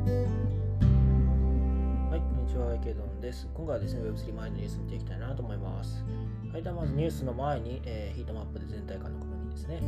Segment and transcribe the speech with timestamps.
[0.00, 0.06] は
[2.16, 3.46] い、こんにちは、池ドンです。
[3.52, 6.02] 今回はですね、Web3 前のニュース見ていきたいなと思います。
[6.50, 9.82] はい、ではまずニュースの前に、えーヒートマップで全体感の確認ですね。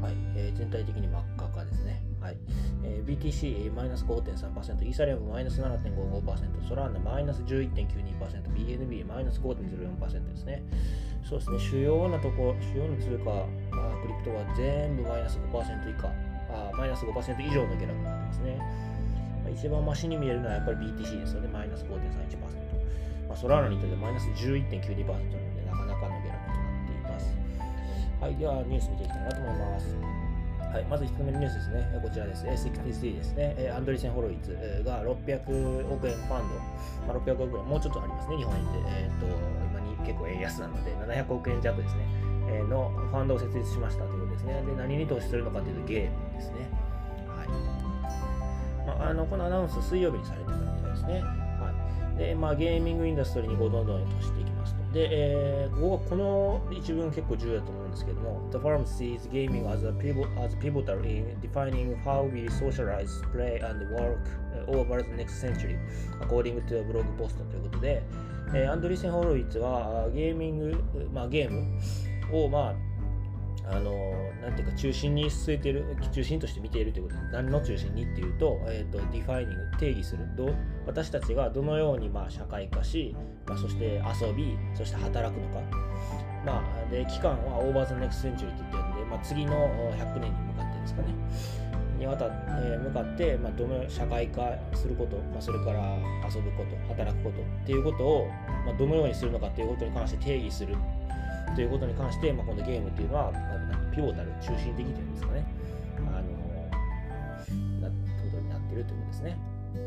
[0.00, 2.00] はい、えー全体的に真っ赤かですね。
[2.18, 2.38] はい、
[2.82, 10.62] えー BTC マイナス5.3%、イーサリアムマイナス7.55%、ソラーナマイナス11.92%、BNB マイナス5.04%ですね。
[11.28, 13.44] そうですね、主要なところ、主要な通貨、あ
[14.00, 16.08] クリプトは全部マイナス5%以下、
[16.48, 18.88] あマイナス5%以上の下落になってますね。
[19.50, 21.88] 一番マシに見えるのはやっぱり BTC ですよね、マイナス5.31%。
[23.28, 27.36] まあ、ソラーナにとってマイナス11.92%なので、なかなかの下落となっています。
[28.20, 29.96] はい、ではニュース見ていきたいなと思います。
[30.68, 32.00] はい、まず1つ目のニュースですね。
[32.02, 32.44] こちらです。
[32.46, 33.72] え63ですね。
[33.74, 34.52] アンドリセン・ホロイツ
[34.84, 36.54] が600億円ファンド、
[37.06, 38.78] まあ、600億円、もうちょっとありますね、日本円で。
[38.86, 39.26] えっ、と、
[39.72, 42.04] 今に結構円安なので、700億円弱ですね。
[42.50, 44.62] えーのファンドを設立しましたということですね。
[44.66, 46.68] で、何に投資するのかというと、ゲームですね。
[47.28, 47.87] はい。
[48.88, 51.20] まあ、あのこのアナウンス、水曜日にされてたみたいですね。
[51.20, 52.18] はい。
[52.18, 54.92] で、まあ、ゲーミングインダストリーにこうどんどん投資していきますと。
[54.92, 63.84] で、えーこここの一文結構重要だと思うんですけども、The firm sees gaming as a pivot, as pivotal in defining how we socialize, play, and
[63.94, 64.18] work
[64.66, 65.78] over the next century,
[66.20, 68.02] according to a blog post ということで、
[68.54, 71.78] えーアンドリーセン・ホロウィッツはゲーミング、まあ、ゲーム
[72.32, 72.74] を、まあ、
[73.70, 73.92] あの
[74.42, 80.54] なんていうか中心に据えてる中心として見ているということで何の中心にっていうと,、えー、と defining 定義するどう
[80.86, 83.14] 私たちがどのようにまあ社会化し、
[83.46, 85.60] まあ、そして遊びそして働くのか、
[86.46, 89.52] まあ、で期間は over the next century って言ってるんで、まあ、次の
[89.98, 91.08] 100年に向かってですかね。
[91.98, 95.80] にわた、えー向かって、まあ、どの社会化すること、まあ、それから
[96.32, 98.28] 遊ぶこと働くことっていうことを、
[98.64, 100.76] まあ、どのようにするのかっていうことに関して定義する。
[101.54, 105.44] ということに関して、まあ、このゲームっていうのは、まあピボタル、中心的というんですかね、
[105.98, 106.38] あの
[107.80, 107.94] なこ
[108.30, 109.38] とになっているということですね。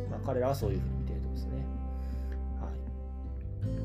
[0.10, 1.66] まあ、彼らはそういうふうに見ているということですね。
[2.60, 2.68] は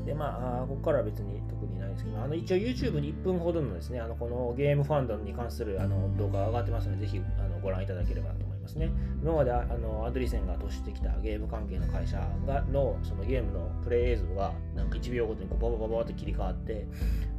[0.03, 0.05] い。
[0.05, 8.91] で、まあ、ここからは別に特にないんですけど、あの一応 YouTube に1分ほどのですね、あのこのゲームファンドに関するあの動画が上がってますので、ぜひあのご覧いただければなとますね。
[9.23, 16.85] 今まであのアドリセンが投資してきたゲーム関係の会社がのそのゲームのプレイ映像がなんか1秒ごとにこうバババババッと切り替わって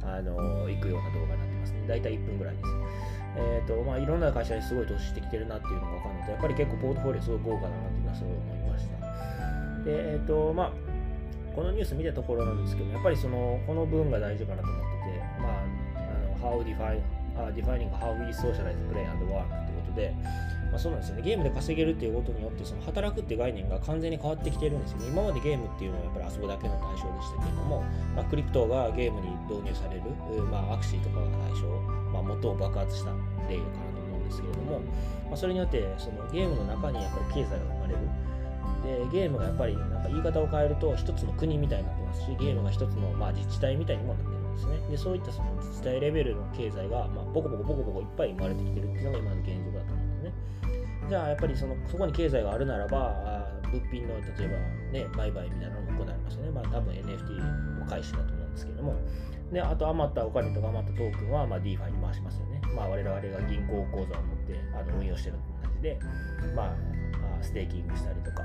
[0.01, 1.85] あの行くような動画になってますね。
[1.87, 2.69] 大体1分ぐらいです。
[3.37, 8.99] えーとまあ、いろんな会社にすごい投資してきてるなっていうのが分かるのと、やっぱり結構ポートフォリオすごい豪華だなっていうのはすごい思いました。
[9.85, 10.71] で、えっ、と、まあ、
[11.55, 15.61] このニュース見たところなんですけど、やっぱりその、この文が大事かなと思ってて、まあ、
[16.01, 16.99] あの how define,
[17.37, 20.13] uh, defining how we socialize, play and work ってことで、
[20.79, 21.21] そうなんですよね。
[21.21, 25.07] ゲームで稼げるっていうことによって、その働くっていう概念が完全に変わってきてるんですよね。
[25.09, 27.83] 今までゲームっていうのはやっぱり遊ぶだけの対象でしたけれども、
[28.15, 30.03] まあ、クリプトがゲームに導入される、
[30.49, 31.67] まあ、アクシーとかが対象、
[32.09, 33.11] まあ、最も爆発した
[33.49, 37.99] 例かなと思うんですけれども、まあ、それによってそのゲームの中にやっぱり経済が生まれる。
[38.79, 49.68] でゲームがやっぱりなんか言い方を変えると一つの国みたいになってますしゲームが一つのまあ自治体みたいにもなってるんですねでそういったその自治体レベルの経済がまあボコボコボコボコいっぱい生まれてきてるっていうのが今の現状
[51.09, 56.51] じゃあやっぱりそのそこに経済があるならば物品の例えばね売買みたいなのも行われますよね。
[56.51, 58.95] まあ多分 NFT の回収だと思うんですけども。
[59.51, 62.61] であと余ったお金とか余ったトークンはまあ DeFi に回しますよね。
[62.75, 65.99] まあ我々が銀行口座を持ってあの運用してるのと同じで
[66.55, 66.75] まあ
[67.41, 68.43] ステーキングしたりとか。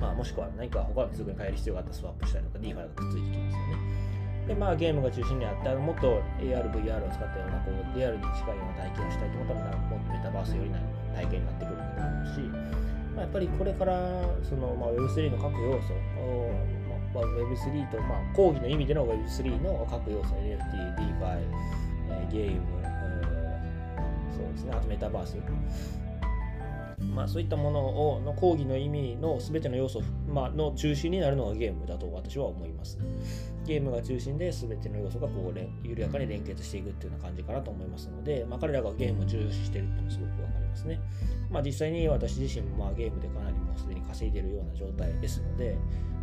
[0.00, 4.07] まあ、もしくは何か他の通貨に変える必要があったらスワップしたりとか DeFi がくっついてきますよね。
[4.48, 10.80] で、まあゲームが中心にあって、あのもっと AR、VR を使ったようなこうリアルに近いような体験をしたいと思ったら、もっとメタバース寄りな
[11.14, 12.40] 体験になってくるんだと思うし、
[13.14, 13.94] まあ、やっぱりこれから
[14.42, 15.92] その、まあ、Web3 の各要素
[16.24, 16.50] を、
[17.14, 21.38] まあ、Web3 と、まあ、講義の意味での Web3 の各要素、NFT、DeFi、
[22.10, 22.98] えゲーム、えー
[24.38, 25.36] そうですね、あとメタバース。
[27.14, 27.80] まあ、そういったもの
[28.14, 32.98] をの講義の意味の全ての要素、まあ、の中心になるのがゲームだと私は思います。
[33.68, 41.00] ゲームが中心で全ての要素がこう緩やかに連結していくっていうような感じかなと思いますので、まあ、彼らがゲームを重要視しているっていうのはすごくわかりますね。
[41.50, 45.76] まあ、実際に私自身もまあゲームでかなりもうすでに稼いでるような状態ですので、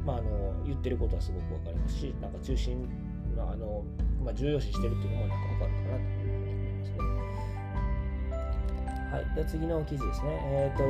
[0.04, 2.90] まあ、あの言ってることはすごくわかりますし、なんか中心、
[3.38, 3.86] まあの
[4.24, 6.98] まあ、重要視してるっていうのもなんかわかるかなというふうに思いますね。
[9.14, 10.30] はい、で次の記事ですね。
[10.42, 10.84] えっ、と、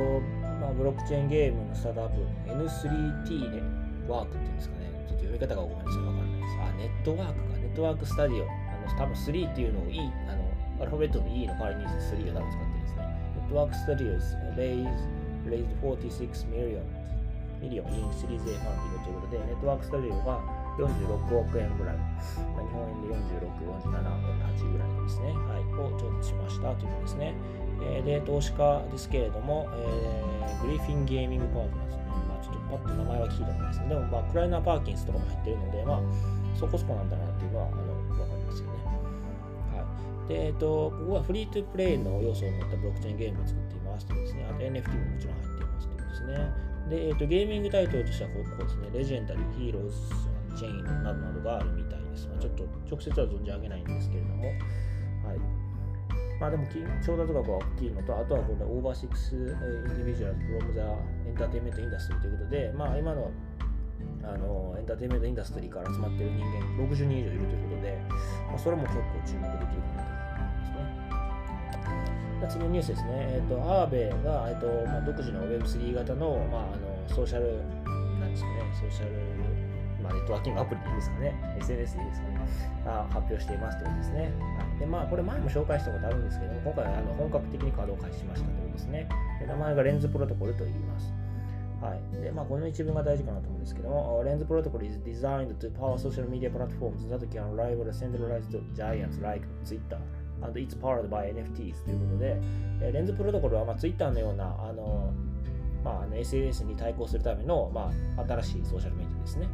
[0.58, 4.90] まあ、ブロックチェーンゲームのスタートアップ N3T でワークっていうんですかね。
[5.08, 6.56] ちょっと読み方がごめんなさい、わかんないです。
[6.60, 7.58] あ、ネットワークか。
[7.58, 8.46] ネットワークスタディオ。
[8.46, 10.46] あの多分3っていうのを E、あの
[10.80, 13.02] アルファベットの E の代わりに3を多分使ってるんですね。
[13.36, 14.18] ネットワークスタディオ
[14.54, 15.06] raised,
[15.46, 16.82] raised 46 million,
[17.60, 24.06] million in Series A funding ということで、ネットワークスタディオが46億円ぐらい、まあ、日本円で46、47、
[24.60, 27.34] 8ぐらいですね、はい、を調達しましたということですね。
[27.82, 32.04] えー、で、投資家ですけれども、えー、グリフィンゲーミングパートナーですね。
[32.05, 32.05] まあ、
[32.46, 33.88] ちょっとパッと名前は聞いたことないですね。
[33.88, 36.00] でも、まあ、クライナー・パーキンスとかも入ってるので、まあ、
[36.54, 38.84] そこそこなんだなっていうのは、あの、わかりますよね。
[39.74, 39.84] は
[40.26, 40.28] い。
[40.28, 46.52] で、えっ、と、ここは free-to-play の要素を持ったブロックチェーンゲームを作っていますとですね、あと NFT ももちろん入っていますというですね。
[46.88, 49.98] で、えっ、と、ゲーミングタイトルとしてはここですね、レジェンダリー、ヒーローズ、
[50.56, 52.28] チェインなどなどがあるみたいです。
[52.28, 54.50] まあ、ちょっと直接は存じ上げないんですけれども、は
[55.34, 55.65] い。
[56.40, 56.66] まあでも、
[57.04, 63.30] 調達額は大きいのと、あとはこれ、 over six individual from the entertainment industry ということで、まあ今の
[64.22, 67.98] あのエンターテインメントインダストリーから集まっている人間60人以上いるということで、
[68.48, 70.72] まあ、それも結構注目できるかなと思います
[72.42, 72.48] ね。
[72.50, 73.10] 次のニュースですね。
[73.12, 77.62] えっ、ー、と、アーベが、えーとまあ、独自の Web3 型の,、まあ、あのソーシャル、
[78.20, 79.65] なんですかね、ソーシャル、
[80.06, 82.40] まあ、ネットワーキングアプリでいいですかね、SNS でいいですかね、
[82.86, 84.32] あ発表していますということですね。
[84.78, 89.08] で、まあ、これ前も紹介したことあるんですけども、今回あの本格的に稼働開始しましたということですね。
[89.40, 91.12] で名前がレンズプロトコルと言います。
[91.80, 92.22] はい。
[92.22, 99.98] で、まあ、この一文が大事かなと思うんですけども、Lens Protocol is designed to power social media platforms that can rival centralized giants like Twitter
[100.42, 102.40] and it's powered by NFTs ということで、
[102.92, 105.12] レンズプロトコルは、まあ、Twitter のような、あの、
[105.84, 109.48] まあ、SNS に対抗するための、まあ、新しいソーシャルメディアですね。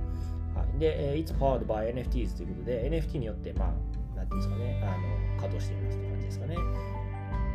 [0.55, 0.79] はい。
[0.79, 6.57] で、It's powered by NFTs ということで、NFT によって、まあ、なんていうんですかね、あの、稼働していますという感じですかね。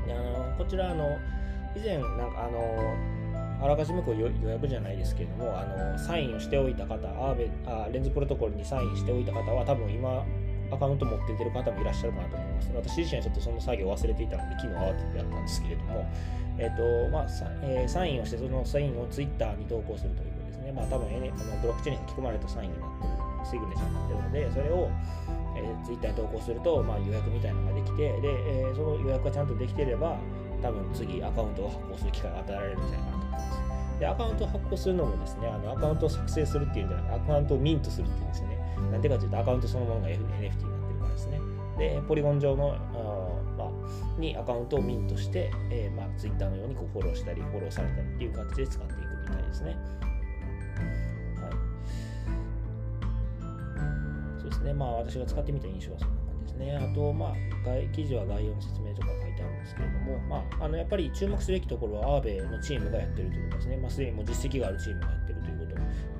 [0.09, 1.17] あのこちら、あの、
[1.75, 3.17] 以前、なんか、あの、
[3.59, 10.23] あらかじめこう予約じゃないですけれどもあのサインをしておいた方アーベあレンズプロトコルにサインしておいた方は多分今
[10.71, 12.71] アカウント持って出る方もいらっしゃるかなと思います。
[12.75, 16.05] 私自身はちょっとその作業を忘れていたので、昨日慌ててやったんですけれども、
[16.57, 17.27] えっ、ー、と、まあ、
[17.63, 20.36] えー、サインをして、そのサインをツイッターに投稿するという
[20.67, 20.73] ね。
[20.75, 23.13] まあ、多分、N、あのブロックチェーンに書き込まれたサインになってる、
[23.45, 24.89] シグネチャーになってるので、それを、
[25.55, 28.27] えー、ツイッターに投稿すると、まあ、予約みたいなのができて、で、
[28.61, 30.17] えー、その予約がちゃんとできてれば、
[30.61, 33.99] 多分次アカウントを発行する機会が与えられるんじゃないかなと思います。
[33.99, 38.57] で、アカウントを発行するのもですね、あのアカウントを作成するっていうんじゃなくて、アカウントをミントするっていうんですよね。
[38.91, 41.39] なんでかというと、アカウントそのものが NFT になってるからですね。
[41.77, 43.71] で、ポリゴン上の、あま、
[44.19, 49.77] にアカウントをミントして、えー、まあ、Twitter のようにこうフォローしたり、フォローされたりっていう形で使っていくみたいですね。
[54.47, 54.73] うですね。
[54.73, 56.77] まあ、私が使ってみた印象はそんな感じですね。
[56.77, 57.33] あと、まあ、
[57.93, 63.77] 記事は概要の説明とか書いてあるんですけれども、まあ、あのやっぱり注目すべきところはアーベのチームがやってるということですね。
[63.77, 65.67] まあ、すでにもう実績があるチームがやってるということ。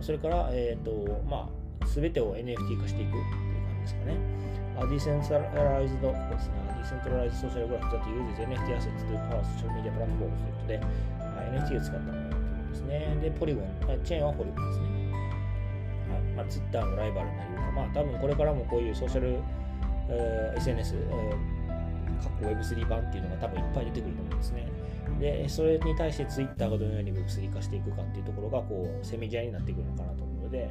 [0.01, 1.49] それから、えっ、ー、と、ま
[1.81, 3.23] あ、すべてを NFT 化していくっていう
[3.65, 4.37] 感じですかね。
[4.77, 6.53] ディセントライズドですね。
[6.77, 10.81] ディセントライズソーシャルグラフだと uses NFT assets to power social media platforms ということで、
[11.57, 13.17] NFT を使ったものということですね。
[13.21, 13.65] で、ポリゴン、
[14.03, 14.96] チェーンはポリゴンですね。
[16.47, 19.39] はいまあ、Twitter のライバルというか、まあ、多分これからもこういうソーシャル、
[20.09, 21.57] えー、SNS、えー
[22.17, 24.67] 各 Web3 版っていうのが多分いっぱい出てくると思うんですね。
[25.19, 30.69] で、それに対して Twitter がどのように Web3 化していくかっていうところが、こう、せめぎ合いになってくるのかなと思うので、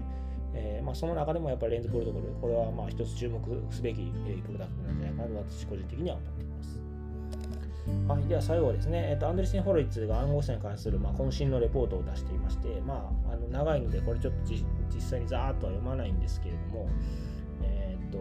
[0.55, 3.41] えー、まあ、その中でもやっぱりレンズプロトコル、これはまあ一つ注目
[3.71, 6.56] すべき、えプロダクトなんじゃないかなと私個人的には思っています。
[8.09, 14.53] はい、では最後はですね、えーと、アンドレセン・ホロイツが暗号資産に関する、まあ、渾身のレポートを出していまして、まあ、あの長いので、これちょっと
[14.93, 16.89] 実際にざーっとは読まないんですけれども、
[17.63, 18.19] えっ、と、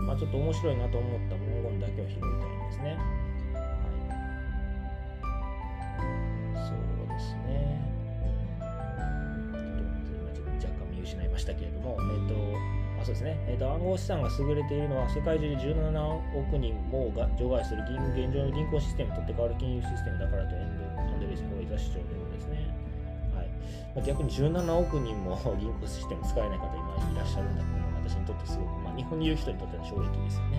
[0.00, 2.32] まあ、ちょっと面白いなと思った文言だけを拾いたいん
[2.70, 2.96] ですね。
[3.54, 3.62] は
[6.54, 7.82] い、そうですね。
[8.60, 12.34] ちょっと今ちょっと若干見失いましたけれども、えっ、と、
[13.00, 16.02] あそうですね、えーと、暗号資産が優れているのは世界中で17
[16.34, 22.74] 億人もが除外する銀現状の銀行システムとって変わる金融システムだからとエンドアンドレス・ホイザ主張というですね。
[23.34, 23.48] はい
[23.94, 30.58] ま、逆に17億人も 銀行システム使えない方今いらっしゃるんだっていうのは私にとってすごく、まあ、日本にいる人にとっては衝撃ですよね。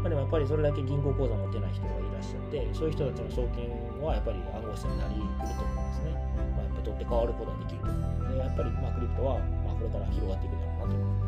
[0.00, 3.68] まあ、でもやっぱりそれだけ銀行口座を持てない人がいらっしゃって、そういう人たちの送金
[4.04, 6.12] はやっぱり暗号資産になりうると思うんですね。
[6.56, 11.23] まあ、やっぱ取って変わることができると思うので、やっぱりまあクリプトはまあこれから広がっていくだろうなと思います。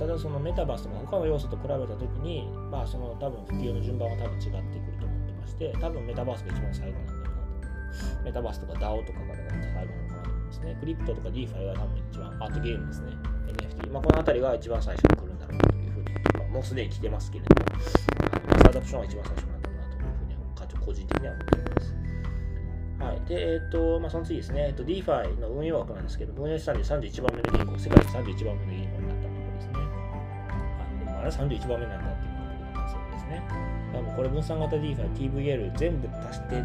[0.00, 8.24] まあ、ただそのメタバースとか他の要素と比べたときに、まあ、その多分普及の順番は多分違ってくると思ってまして、多分メタバースが一番最後なんだろうなと。
[8.24, 10.76] メタバースとか DAO とかが最後なのかなと思いますね。
[10.80, 13.12] クリプトとか DeFi が多分一番、アートゲームですね。
[13.52, 13.92] NFT。
[13.92, 16.04] まあ、この辺りが一番最初に来るんだろうなというふうに、
[16.38, 21.94] まあ、もうすでに来てますけれども、スタートアプションが一番最初なんだろうなというふうに、個人的には思っています。
[23.04, 23.28] はい。
[23.28, 29.09] で、えっ、ー、と、まあ、その次ですね、えっ、と、DeFi の運用枠なんですけど、運用資産で31番目の銀行、世界で31番目の銀行
[31.20, 32.42] あれ31番目なんだっていうこ
[32.74, 33.42] とだそうですね。
[33.92, 36.64] だからもうこれ分散型 DeFi、TVL 全部足して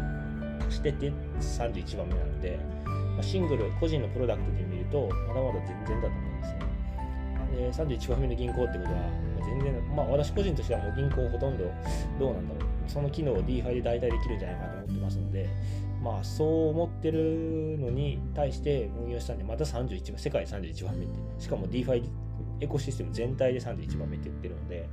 [0.66, 6.66] 足してて31番目なので、まあ、シングル、個人のプロダクトで見ると、まだまだ全然だと思うんですね。
[7.56, 9.00] で、31番目の銀行ってことは、
[9.44, 11.64] 全然、まあ私個人としてはもう銀行ほとんど
[12.18, 12.68] どうなんだろう。
[12.86, 15.48] その機能を DeFi で代替できるんじゃないかと思ってますので、
[16.02, 22.04] まあ、そう思ってるのに対して運用したんで、また31番、世界31番目って、しかも DeFi
[22.60, 24.88] エコシステム全体で31番目って言ってるので、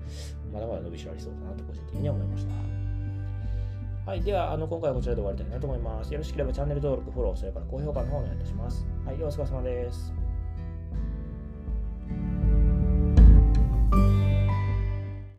[0.51, 4.12] まだまだ伸びしろありそうだなと個人的には思いました。
[4.12, 4.22] はい。
[4.22, 6.12] では、あの今回はこちらで終わりたいなと思います。
[6.12, 8.86] よろしければチャンネル登録、フォロー、それから高評価の方お願いいたします。
[9.05, 9.17] はい。
[9.17, 10.22] では、お疲れ様です。